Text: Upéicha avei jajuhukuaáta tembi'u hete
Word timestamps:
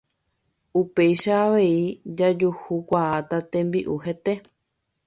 Upéicha 0.79 1.35
avei 1.43 1.75
jajuhukuaáta 2.23 3.37
tembi'u 3.55 4.01
hete 4.09 4.33